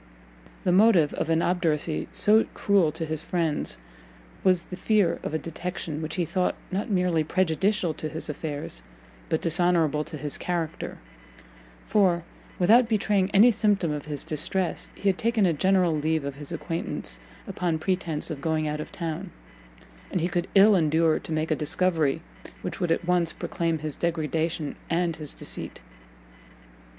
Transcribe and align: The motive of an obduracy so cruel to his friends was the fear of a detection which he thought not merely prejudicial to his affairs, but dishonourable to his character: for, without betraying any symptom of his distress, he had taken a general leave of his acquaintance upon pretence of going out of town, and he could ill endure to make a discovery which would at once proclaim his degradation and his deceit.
The 0.63 0.71
motive 0.71 1.13
of 1.13 1.29
an 1.29 1.43
obduracy 1.43 2.07
so 2.11 2.45
cruel 2.55 2.91
to 2.91 3.05
his 3.05 3.21
friends 3.23 3.77
was 4.43 4.63
the 4.63 4.75
fear 4.75 5.19
of 5.21 5.35
a 5.35 5.37
detection 5.37 6.01
which 6.01 6.15
he 6.15 6.25
thought 6.25 6.55
not 6.71 6.89
merely 6.89 7.23
prejudicial 7.23 7.93
to 7.93 8.09
his 8.09 8.27
affairs, 8.27 8.81
but 9.29 9.41
dishonourable 9.41 10.03
to 10.05 10.17
his 10.17 10.39
character: 10.39 10.97
for, 11.85 12.23
without 12.57 12.89
betraying 12.89 13.29
any 13.29 13.51
symptom 13.51 13.91
of 13.91 14.05
his 14.05 14.23
distress, 14.23 14.89
he 14.95 15.07
had 15.07 15.19
taken 15.19 15.45
a 15.45 15.53
general 15.53 15.95
leave 15.95 16.25
of 16.25 16.33
his 16.33 16.51
acquaintance 16.51 17.19
upon 17.47 17.77
pretence 17.77 18.31
of 18.31 18.41
going 18.41 18.67
out 18.67 18.79
of 18.79 18.91
town, 18.91 19.29
and 20.09 20.19
he 20.19 20.27
could 20.27 20.47
ill 20.55 20.75
endure 20.75 21.19
to 21.19 21.31
make 21.31 21.51
a 21.51 21.55
discovery 21.55 22.23
which 22.63 22.79
would 22.79 22.91
at 22.91 23.05
once 23.05 23.31
proclaim 23.33 23.77
his 23.77 23.95
degradation 23.95 24.75
and 24.89 25.17
his 25.17 25.35
deceit. 25.35 25.79